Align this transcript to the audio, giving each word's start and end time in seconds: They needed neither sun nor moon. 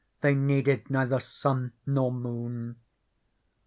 They 0.21 0.33
needed 0.33 0.89
neither 0.89 1.19
sun 1.19 1.73
nor 1.85 2.11
moon. 2.11 2.77